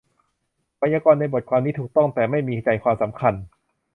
[0.77, 3.33] ไวยากรณ์ในบทความนี้ถูกต้อง แต่ไม่มีใจความสำคัญ